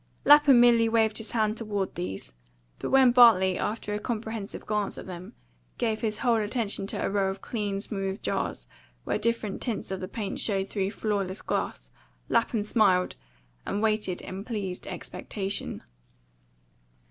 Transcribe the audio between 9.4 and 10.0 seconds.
tints of